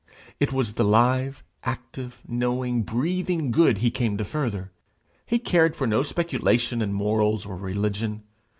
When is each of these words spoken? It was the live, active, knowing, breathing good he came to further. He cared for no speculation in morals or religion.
It 0.39 0.51
was 0.51 0.73
the 0.73 0.83
live, 0.83 1.43
active, 1.63 2.17
knowing, 2.27 2.81
breathing 2.81 3.51
good 3.51 3.77
he 3.77 3.91
came 3.91 4.17
to 4.17 4.25
further. 4.25 4.71
He 5.27 5.37
cared 5.37 5.75
for 5.75 5.85
no 5.85 6.01
speculation 6.01 6.81
in 6.81 6.91
morals 6.91 7.45
or 7.45 7.55
religion. 7.55 8.23